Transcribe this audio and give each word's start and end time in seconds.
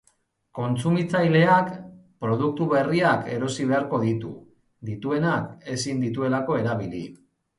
Kontsumitzaileak 0.59 1.67
produktu 2.23 2.67
berriak 2.71 3.29
erosi 3.35 3.67
beharko 3.73 3.99
ditu, 4.07 4.33
dituenak 4.91 5.69
ezin 5.77 6.03
dituelako 6.07 6.57
erabili. 6.65 7.03